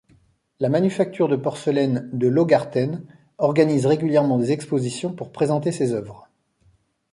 La 0.59 0.67
manufacture 0.67 1.27
de 1.27 1.35
porcelaine 1.35 2.09
de 2.11 2.27
l'Augarten 2.27 3.03
organise 3.37 3.85
régulièrement 3.85 4.39
des 4.39 4.51
expositions 4.51 5.13
pour 5.13 5.31
présenter 5.31 5.71
ses 5.71 5.93
œuvres. 5.93 6.27